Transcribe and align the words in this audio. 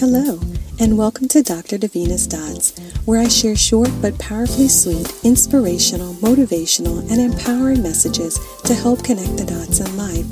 Hello, 0.00 0.40
and 0.78 0.96
welcome 0.96 1.28
to 1.28 1.42
Dr. 1.42 1.76
Davina's 1.76 2.26
Dots, 2.26 2.72
where 3.04 3.20
I 3.20 3.28
share 3.28 3.54
short 3.54 3.90
but 4.00 4.18
powerfully 4.18 4.66
sweet, 4.66 5.06
inspirational, 5.24 6.14
motivational, 6.14 7.00
and 7.10 7.20
empowering 7.20 7.82
messages 7.82 8.40
to 8.64 8.72
help 8.72 9.04
connect 9.04 9.36
the 9.36 9.44
dots 9.44 9.80
in 9.80 9.98
life. 9.98 10.24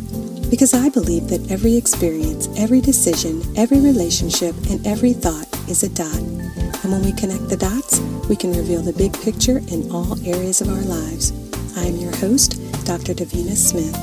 Because 0.49 0.73
I 0.73 0.89
believe 0.89 1.29
that 1.29 1.51
every 1.51 1.77
experience, 1.77 2.49
every 2.57 2.81
decision, 2.81 3.43
every 3.59 3.81
relationship, 3.81 4.57
and 4.71 4.87
every 4.87 5.13
thought 5.13 5.47
is 5.69 5.83
a 5.83 5.91
dot. 5.91 6.17
And 6.17 6.91
when 6.91 7.05
we 7.05 7.13
connect 7.13 7.51
the 7.51 7.59
dots, 7.59 8.01
we 8.27 8.37
can 8.37 8.55
reveal 8.55 8.81
the 8.81 8.95
big 8.95 9.13
picture 9.21 9.59
in 9.59 9.93
all 9.93 10.17
areas 10.27 10.63
of 10.63 10.71
our 10.71 10.81
lives. 10.81 11.35
I 11.77 11.85
am 11.85 11.97
your 11.97 12.17
host, 12.17 12.53
Dr. 12.87 13.13
Davina 13.13 13.55
Smith, 13.55 13.95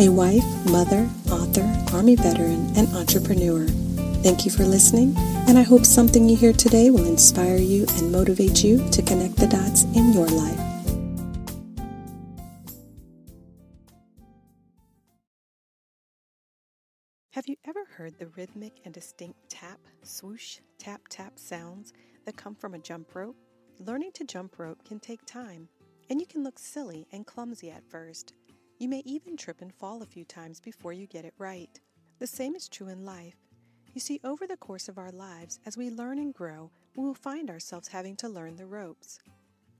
a 0.00 0.08
wife, 0.08 0.42
mother, 0.66 1.08
author, 1.30 1.62
Army 1.94 2.16
veteran, 2.16 2.72
and 2.74 2.88
entrepreneur. 2.96 3.68
Thank 4.22 4.44
you 4.44 4.52
for 4.52 4.62
listening, 4.62 5.16
and 5.48 5.58
I 5.58 5.62
hope 5.62 5.84
something 5.84 6.28
you 6.28 6.36
hear 6.36 6.52
today 6.52 6.90
will 6.90 7.06
inspire 7.06 7.56
you 7.56 7.86
and 7.96 8.12
motivate 8.12 8.62
you 8.62 8.88
to 8.90 9.02
connect 9.02 9.34
the 9.34 9.48
dots 9.48 9.82
in 9.96 10.12
your 10.12 10.28
life. 10.28 10.60
Have 17.32 17.48
you 17.48 17.56
ever 17.66 17.84
heard 17.96 18.16
the 18.20 18.28
rhythmic 18.28 18.74
and 18.84 18.94
distinct 18.94 19.40
tap, 19.48 19.80
swoosh, 20.04 20.60
tap, 20.78 21.00
tap 21.10 21.36
sounds 21.36 21.92
that 22.24 22.36
come 22.36 22.54
from 22.54 22.74
a 22.74 22.78
jump 22.78 23.16
rope? 23.16 23.34
Learning 23.80 24.12
to 24.12 24.22
jump 24.22 24.56
rope 24.56 24.84
can 24.84 25.00
take 25.00 25.26
time, 25.26 25.68
and 26.10 26.20
you 26.20 26.28
can 26.28 26.44
look 26.44 26.60
silly 26.60 27.08
and 27.10 27.26
clumsy 27.26 27.72
at 27.72 27.90
first. 27.90 28.34
You 28.78 28.88
may 28.88 29.02
even 29.04 29.36
trip 29.36 29.62
and 29.62 29.74
fall 29.74 30.00
a 30.00 30.06
few 30.06 30.24
times 30.24 30.60
before 30.60 30.92
you 30.92 31.08
get 31.08 31.24
it 31.24 31.34
right. 31.38 31.80
The 32.20 32.28
same 32.28 32.54
is 32.54 32.68
true 32.68 32.86
in 32.86 33.04
life. 33.04 33.41
You 33.94 34.00
see, 34.00 34.20
over 34.24 34.46
the 34.46 34.56
course 34.56 34.88
of 34.88 34.96
our 34.96 35.10
lives, 35.10 35.60
as 35.66 35.76
we 35.76 35.90
learn 35.90 36.18
and 36.18 36.32
grow, 36.32 36.70
we 36.96 37.04
will 37.04 37.14
find 37.14 37.50
ourselves 37.50 37.88
having 37.88 38.16
to 38.16 38.28
learn 38.28 38.56
the 38.56 38.64
ropes. 38.64 39.18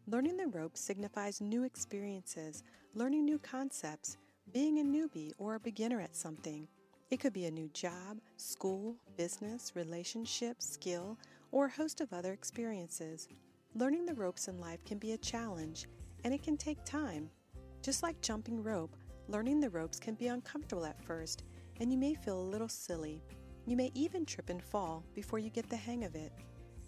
Learning 0.07 0.37
the 0.37 0.49
ropes 0.49 0.81
signifies 0.81 1.41
new 1.41 1.65
experiences, 1.65 2.63
learning 2.95 3.25
new 3.25 3.39
concepts, 3.39 4.19
being 4.53 4.81
a 4.81 4.85
newbie 4.85 5.33
or 5.39 5.55
a 5.55 5.61
beginner 5.61 6.01
at 6.01 6.15
something. 6.15 6.69
It 7.11 7.21
could 7.21 7.33
be 7.33 7.47
a 7.47 7.51
new 7.51 7.69
job, 7.69 8.19
school, 8.37 8.97
business, 9.17 9.73
relationship, 9.75 10.61
skill, 10.61 11.17
or 11.51 11.67
a 11.67 11.71
host 11.71 12.03
of 12.03 12.13
other 12.13 12.35
experiences. 12.35 13.29
Learning 13.75 14.05
the 14.05 14.15
ropes 14.15 14.49
in 14.49 14.59
life 14.59 14.85
can 14.85 14.99
be 14.99 15.13
a 15.13 15.19
challenge, 15.19 15.87
and 16.25 16.35
it 16.35 16.43
can 16.43 16.59
take 16.59 16.85
time. 16.85 17.31
Just 17.81 18.03
like 18.03 18.21
jumping 18.21 18.63
rope, 18.63 18.95
learning 19.29 19.61
the 19.61 19.71
ropes 19.71 19.99
can 19.99 20.15
be 20.15 20.27
uncomfortable 20.27 20.85
at 20.85 21.03
first, 21.03 21.45
and 21.81 21.91
you 21.91 21.97
may 21.97 22.15
feel 22.15 22.39
a 22.39 22.51
little 22.53 22.69
silly. 22.69 23.23
You 23.67 23.77
may 23.77 23.91
even 23.95 24.27
trip 24.27 24.51
and 24.51 24.63
fall 24.63 25.05
before 25.15 25.39
you 25.39 25.51
get 25.51 25.69
the 25.69 25.77
hang 25.77 26.05
of 26.05 26.15
it. 26.15 26.33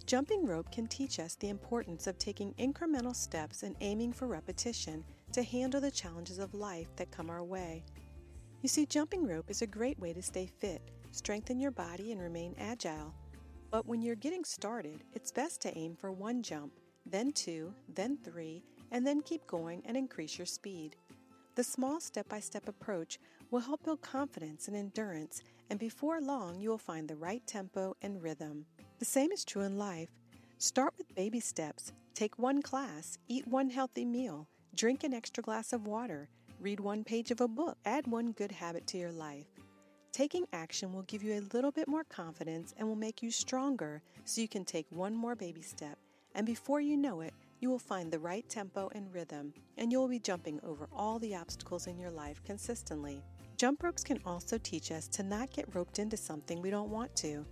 Jumping 0.07 0.45
rope 0.45 0.71
can 0.71 0.87
teach 0.87 1.19
us 1.19 1.35
the 1.35 1.49
importance 1.49 2.07
of 2.07 2.19
taking 2.19 2.53
incremental 2.55 3.15
steps 3.15 3.63
and 3.63 3.75
aiming 3.81 4.13
for 4.13 4.27
repetition 4.27 5.05
to 5.33 5.43
handle 5.43 5.81
the 5.81 5.91
challenges 5.91 6.39
of 6.39 6.53
life 6.53 6.89
that 6.97 7.11
come 7.11 7.31
our 7.31 7.43
way. 7.43 7.85
You 8.61 8.69
see, 8.69 8.87
jumping 8.87 9.27
rope 9.27 9.51
is 9.51 9.63
a 9.63 9.67
great 9.67 9.99
way 9.99 10.13
to 10.13 10.23
stay 10.23 10.47
fit, 10.47 10.83
strengthen 11.11 11.59
your 11.59 11.71
body, 11.71 12.13
and 12.13 12.21
remain 12.21 12.55
agile. 12.59 13.15
But 13.71 13.87
when 13.87 14.03
you're 14.03 14.15
getting 14.15 14.45
started, 14.45 15.05
it's 15.15 15.33
best 15.33 15.61
to 15.63 15.79
aim 15.79 15.97
for 15.97 16.13
one 16.13 16.43
jump, 16.43 16.73
then 17.07 17.33
two, 17.33 17.73
then 17.95 18.19
three, 18.25 18.63
and 18.91 19.07
then 19.07 19.21
keep 19.23 19.47
going 19.47 19.83
and 19.87 19.97
increase 19.97 20.39
your 20.39 20.47
speed. 20.47 20.97
The 21.55 21.65
small 21.65 22.01
step 22.01 22.29
by 22.29 22.41
step 22.41 22.69
approach 22.69 23.19
will 23.55 23.61
help 23.61 23.85
build 23.85 24.03
confidence 24.03 24.67
and 24.67 24.77
endurance, 24.77 25.41
and 25.71 25.79
before 25.79 26.21
long, 26.21 26.59
you 26.59 26.69
will 26.69 26.77
find 26.77 27.07
the 27.07 27.15
right 27.15 27.47
tempo 27.47 27.95
and 28.03 28.21
rhythm. 28.21 28.67
The 28.99 29.05
same 29.05 29.31
is 29.31 29.45
true 29.45 29.63
in 29.63 29.79
life. 29.79 30.09
Start 30.59 30.93
with 30.99 31.15
baby 31.15 31.39
steps, 31.39 31.93
take 32.15 32.37
one 32.37 32.63
class, 32.63 33.17
eat 33.29 33.47
one 33.47 33.71
healthy 33.71 34.05
meal, 34.05 34.49
drink 34.75 35.05
an 35.05 35.15
extra 35.15 35.41
glass 35.41 35.73
of 35.73 35.87
water, 35.87 36.29
read 36.59 36.81
one 36.81 37.05
page 37.05 37.31
of 37.31 37.41
a 37.41 37.47
book, 37.47 37.79
add 37.85 38.09
one 38.09 38.33
good 38.33 38.51
habit 38.51 38.89
to 38.89 38.99
your 38.99 39.13
life. 39.13 39.47
Taking 40.11 40.47
action 40.53 40.93
will 40.93 41.03
give 41.03 41.23
you 41.23 41.35
a 41.35 41.55
little 41.55 41.71
bit 41.71 41.87
more 41.87 42.03
confidence 42.03 42.75
and 42.77 42.89
will 42.89 42.97
make 42.97 43.23
you 43.23 43.31
stronger 43.31 44.03
so 44.25 44.41
you 44.41 44.49
can 44.49 44.65
take 44.65 44.87
one 44.91 45.15
more 45.15 45.37
baby 45.37 45.63
step. 45.63 45.97
And 46.35 46.45
before 46.45 46.81
you 46.81 46.97
know 46.97 47.21
it, 47.21 47.35
you 47.61 47.71
will 47.71 47.79
find 47.79 48.11
the 48.11 48.19
right 48.19 48.47
tempo 48.49 48.91
and 48.97 49.15
rhythm, 49.15 49.55
and 49.79 49.93
you 49.93 50.01
will 50.01 50.09
be 50.09 50.19
jumping 50.19 50.59
over 50.65 50.89
all 50.93 51.21
the 51.21 51.37
obstacles 51.37 51.87
in 51.87 52.01
your 52.01 52.11
life 52.11 52.43
consistently. 52.45 53.23
Jump 53.57 53.85
ropes 53.85 54.03
can 54.03 54.19
also 54.27 54.59
teach 54.59 54.91
us 54.91 55.07
to 55.07 55.23
not 55.23 55.53
get 55.53 55.73
roped 55.75 56.01
into 56.01 56.17
something 56.17 56.61
we 56.61 56.71
don't 56.71 56.91
want 56.91 57.15
to. 57.17 57.47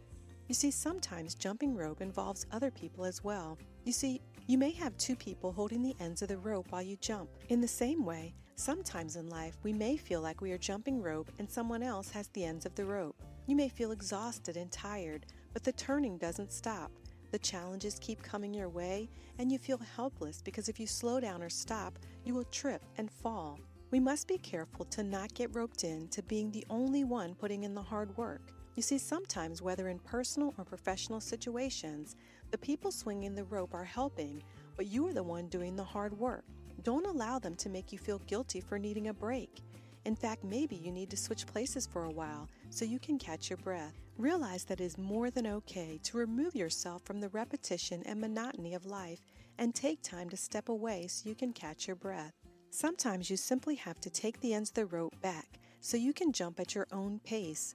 You 0.49 0.55
see, 0.55 0.73
sometimes 0.73 1.37
jumping 1.37 1.77
rope 1.77 2.01
involves 2.01 2.45
other 2.51 2.73
people 2.73 3.05
as 3.05 3.23
well. 3.23 3.57
You 3.85 3.93
see, 3.93 4.21
you 4.49 4.59
may 4.59 4.73
have 4.73 4.97
two 4.97 5.15
people 5.15 5.53
holding 5.53 5.81
the 5.81 5.95
ends 6.01 6.21
of 6.21 6.29
the 6.29 6.39
rope 6.39 6.67
while 6.71 6.83
you 6.83 6.97
jump. 6.97 7.31
In 7.51 7.61
the 7.61 7.69
same 7.69 8.05
way, 8.05 8.35
sometimes 8.57 9.15
in 9.15 9.29
life 9.29 9.57
we 9.63 9.73
may 9.73 9.97
feel 9.97 10.21
like 10.21 10.41
we 10.41 10.51
are 10.51 10.59
jumping 10.59 11.01
rope 11.01 11.31
and 11.39 11.49
someone 11.49 11.85
else 11.85 12.11
has 12.11 12.27
the 12.29 12.45
ends 12.45 12.67
of 12.67 12.75
the 12.75 12.85
rope. 12.85 13.23
You 13.47 13.55
may 13.55 13.69
feel 13.69 13.93
exhausted 13.93 14.57
and 14.57 14.73
tired, 14.73 15.27
but 15.53 15.63
the 15.63 15.73
turning 15.73 16.19
doesn't 16.19 16.53
stop. 16.53 16.91
The 17.31 17.39
challenges 17.39 17.99
keep 18.01 18.23
coming 18.23 18.53
your 18.53 18.69
way, 18.69 19.09
and 19.39 19.51
you 19.51 19.59
feel 19.59 19.81
helpless 19.97 20.43
because 20.43 20.69
if 20.69 20.81
you 20.81 20.87
slow 20.87 21.21
down 21.21 21.43
or 21.43 21.49
stop, 21.49 21.99
you 22.25 22.35
will 22.35 22.45
trip 22.45 22.83
and 22.99 23.11
fall. 23.11 23.59
We 23.93 24.01
must 24.01 24.27
be 24.27 24.39
careful 24.39 24.87
to 24.87 25.03
not 25.03 25.35
get 25.35 25.55
roped 25.55 25.85
in 25.85 26.09
to 26.09 26.23
being 26.23 26.51
the 26.51 26.65
only 26.71 27.05
one 27.05 27.35
putting 27.35 27.65
in 27.65 27.75
the 27.75 27.83
hard 27.83 28.17
work. 28.17 28.41
You 28.75 28.83
see, 28.83 28.97
sometimes, 28.97 29.61
whether 29.61 29.89
in 29.89 29.99
personal 29.99 30.55
or 30.57 30.65
professional 30.65 31.21
situations, 31.21 32.17
the 32.51 32.57
people 32.57 32.91
swinging 32.91 33.35
the 33.35 33.45
rope 33.45 33.75
are 33.75 33.85
helping, 33.85 34.43
but 34.79 34.87
you 34.87 35.07
are 35.09 35.13
the 35.13 35.23
one 35.23 35.47
doing 35.49 35.77
the 35.77 35.85
hard 35.85 36.19
work. 36.19 36.47
Don't 36.83 37.07
allow 37.07 37.39
them 37.39 37.55
to 37.57 37.69
make 37.69 37.93
you 37.93 37.99
feel 37.99 38.21
guilty 38.21 38.63
for 38.63 38.79
needing 38.79 39.09
a 39.09 39.13
break. 39.13 39.61
In 40.07 40.17
fact, 40.17 40.43
maybe 40.43 40.77
you 40.77 40.91
need 40.91 41.11
to 41.11 41.17
switch 41.19 41.47
places 41.47 41.87
for 41.87 42.05
a 42.05 42.11
while 42.11 42.49
so 42.71 42.87
you 42.87 42.99
can 42.99 43.19
catch 43.19 43.51
your 43.51 43.59
breath. 43.59 44.01
Realize 44.17 44.65
that 44.65 44.81
it 44.81 44.85
is 44.85 44.97
more 44.97 45.31
than 45.31 45.47
okay 45.47 46.01
to 46.05 46.17
remove 46.17 46.57
yourself 46.57 47.03
from 47.05 47.21
the 47.21 47.29
repetition 47.29 48.03
and 48.07 48.19
monotony 48.19 48.73
of 48.73 48.87
life 48.87 49.21
and 49.59 49.75
take 49.75 50.01
time 50.01 50.31
to 50.31 50.37
step 50.39 50.71
away 50.71 51.09
so 51.09 51.29
you 51.29 51.35
can 51.35 51.53
catch 51.53 51.87
your 51.87 51.97
breath. 51.97 52.33
Sometimes 52.75 53.29
you 53.29 53.37
simply 53.37 53.75
have 53.75 54.01
to 54.01 54.09
take 54.09 54.41
the 54.41 54.55
ends 54.55 54.71
of 54.71 54.75
the 54.75 54.87
rope 54.87 55.15
back 55.21 55.59
so 55.81 55.99
you 55.99 56.15
can 56.15 56.33
jump 56.33 56.59
at 56.59 56.75
your 56.75 56.87
own 56.91 57.21
pace. 57.23 57.75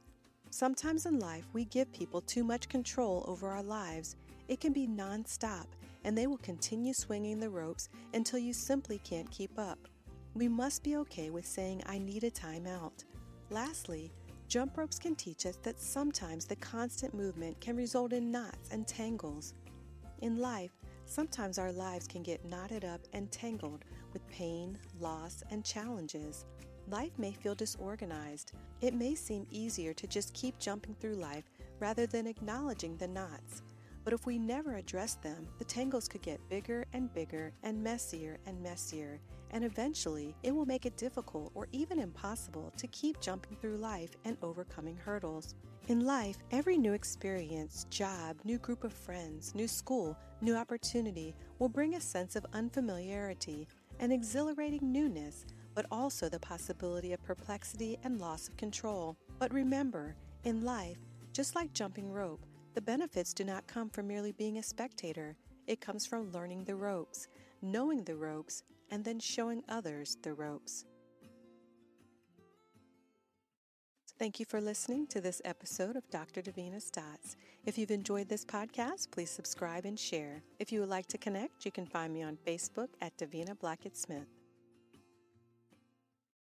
Sometimes 0.50 1.06
in 1.06 1.20
life, 1.20 1.46
we 1.54 1.66
give 1.66 1.94
people 1.94 2.20
too 2.20 2.44
much 2.44 2.68
control 2.68 3.24
over 3.28 3.48
our 3.50 3.62
lives. 3.62 4.16
It 4.48 4.60
can 4.60 4.74
be 4.74 4.88
non-stop, 4.88 5.68
and 6.04 6.18
they 6.18 6.26
will 6.26 6.40
continue 6.40 6.96
swinging 6.96 7.40
the 7.40 7.48
ropes 7.48 7.90
until 8.16 8.40
you 8.40 8.54
simply 8.54 9.00
can't 9.04 9.30
keep 9.30 9.52
up. 9.60 9.78
We 10.34 10.48
must 10.48 10.82
be 10.82 10.98
okay 10.98 11.30
with 11.30 11.46
saying, 11.46 11.84
I 11.86 12.00
need 12.00 12.24
a 12.24 12.32
timeout. 12.32 13.04
Lastly, 13.52 14.12
jump 14.48 14.80
ropes 14.80 14.98
can 14.98 15.14
teach 15.14 15.46
us 15.46 15.60
that 15.62 15.80
sometimes 15.80 16.46
the 16.46 16.56
constant 16.56 17.14
movement 17.14 17.62
can 17.62 17.78
result 17.78 18.14
in 18.14 18.32
knots 18.32 18.70
and 18.72 18.88
tangles. 18.88 19.54
In 20.22 20.40
life, 20.40 20.72
sometimes 21.08 21.58
our 21.58 21.72
lives 21.72 22.08
can 22.08 22.22
get 22.22 22.46
knotted 22.46 22.86
up 22.86 23.02
and 23.14 23.32
tangled 23.32 23.84
with 24.14 24.28
pain, 24.28 24.78
loss, 25.00 25.44
and 25.50 25.64
challenges. 25.64 26.46
Life 26.90 27.12
may 27.18 27.32
feel 27.32 27.56
disorganized. 27.56 28.52
It 28.82 28.94
may 28.94 29.16
seem 29.16 29.48
easier 29.50 29.94
to 29.94 30.08
just 30.08 30.34
keep 30.34 30.60
jumping 30.60 30.96
through 30.96 31.16
life 31.16 31.50
rather 31.80 32.06
than 32.06 32.28
acknowledging 32.28 32.98
the 32.98 33.08
knots. 33.08 33.62
But 34.08 34.14
if 34.14 34.26
we 34.26 34.40
never 34.40 34.76
address 34.76 35.16
them, 35.16 35.50
the 35.58 35.66
tangles 35.66 36.08
could 36.08 36.22
get 36.22 36.48
bigger 36.48 36.86
and 36.94 37.14
bigger 37.14 37.52
and 37.64 37.84
messier 37.84 38.38
and 38.46 38.64
messier, 38.64 39.20
and 39.52 39.66
eventually 39.66 40.34
it 40.44 40.56
will 40.56 40.66
make 40.66 40.86
it 40.86 40.96
difficult 40.96 41.52
or 41.54 41.68
even 41.74 42.00
impossible 42.00 42.72
to 42.78 42.88
keep 42.88 43.20
jumping 43.20 43.58
through 43.58 43.76
life 43.76 44.12
and 44.24 44.38
overcoming 44.42 44.96
hurdles. 44.96 45.56
In 45.90 46.06
life, 46.06 46.38
every 46.52 46.78
new 46.78 46.94
experience, 46.94 47.86
job, 47.90 48.38
new 48.46 48.58
group 48.60 48.86
of 48.86 48.94
friends, 48.94 49.54
new 49.54 49.68
school, 49.68 50.18
new 50.40 50.56
opportunity 50.56 51.36
will 51.60 51.68
bring 51.68 51.96
a 51.96 52.00
sense 52.00 52.38
of 52.38 52.46
unfamiliarity 52.54 53.68
and 54.00 54.14
exhilarating 54.14 54.90
newness, 54.90 55.46
but 55.76 55.86
also 55.92 56.30
the 56.30 56.40
possibility 56.40 57.12
of 57.12 57.22
perplexity 57.26 57.98
and 58.06 58.22
loss 58.22 58.48
of 58.48 58.56
control. 58.56 59.18
But 59.38 59.54
remember, 59.54 60.16
in 60.46 60.64
life, 60.64 61.00
just 61.34 61.56
like 61.56 61.74
jumping 61.74 62.10
rope, 62.10 62.46
the 62.78 62.82
benefits 62.82 63.34
do 63.34 63.44
not 63.44 63.66
come 63.66 63.90
from 63.90 64.08
merely 64.08 64.32
being 64.32 64.60
a 64.60 64.62
spectator. 64.62 65.36
It 65.66 65.82
comes 65.82 66.06
from 66.06 66.32
learning 66.32 66.66
the 66.66 66.76
ropes, 66.76 67.28
knowing 67.60 68.04
the 68.04 68.16
ropes, 68.16 68.62
and 68.92 69.04
then 69.04 69.20
showing 69.20 69.64
others 69.68 70.16
the 70.22 70.36
ropes. 70.36 70.86
Thank 74.20 74.40
you 74.40 74.46
for 74.46 74.62
listening 74.62 75.08
to 75.08 75.20
this 75.20 75.42
episode 75.44 75.96
of 75.96 76.08
Dr. 76.12 76.44
Davina's 76.44 76.92
Dots. 76.92 77.36
If 77.66 77.80
you've 77.80 77.90
enjoyed 77.90 78.30
this 78.30 78.46
podcast, 78.46 79.10
please 79.10 79.32
subscribe 79.32 79.86
and 79.86 79.98
share. 79.98 80.44
If 80.60 80.72
you 80.72 80.82
would 80.82 80.90
like 80.90 81.08
to 81.08 81.18
connect, 81.18 81.66
you 81.66 81.72
can 81.72 81.88
find 81.88 82.14
me 82.14 82.22
on 82.22 82.38
Facebook 82.46 82.90
at 83.02 83.18
Davina 83.18 83.58
Blackett 83.58 83.98
Smith. 83.98 84.37